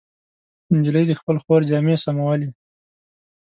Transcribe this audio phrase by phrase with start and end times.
[0.77, 2.49] نجلۍ د خپلې خور جامې سمولې.